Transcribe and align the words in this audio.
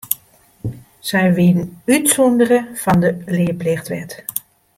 Sy 1.09 1.21
wienen 1.35 1.69
útsûndere 1.97 2.59
fan 2.81 2.99
de 3.03 3.09
learplichtwet. 3.35 4.11